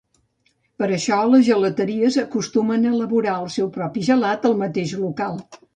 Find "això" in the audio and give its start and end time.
0.95-1.19